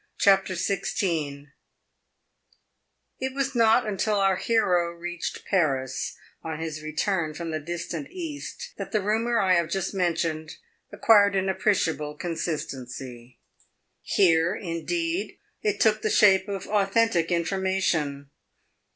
[0.17, 1.49] CHAPTER XVI
[3.19, 8.73] It was not till our hero reached Paris, on his return from the distant East,
[8.77, 10.57] that the rumor I have just mentioned
[10.91, 13.37] acquired an appreciable consistency.
[14.01, 18.31] Here, indeed, it took the shape of authentic information.